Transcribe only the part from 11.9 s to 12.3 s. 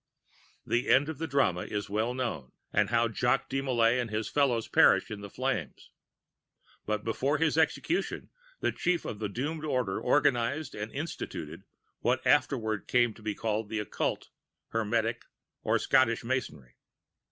what